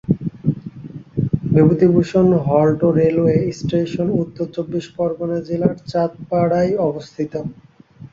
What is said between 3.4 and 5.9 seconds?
station উত্তর চব্বিশ পরগণা জেলার